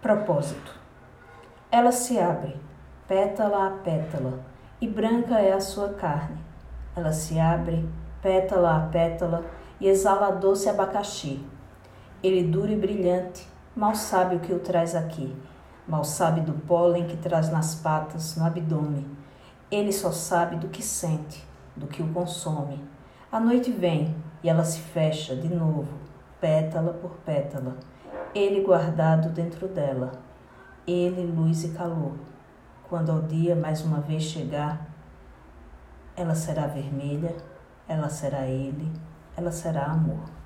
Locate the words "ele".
12.22-12.42, 19.70-19.92, 28.34-28.62, 30.86-31.26, 38.46-38.90